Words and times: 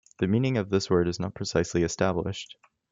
The 0.17 0.25
meaning 0.27 0.57
of 0.57 0.71
this 0.71 0.89
word 0.89 1.07
is 1.07 1.19
not 1.19 1.35
precisely 1.35 1.83
established. 1.83 2.55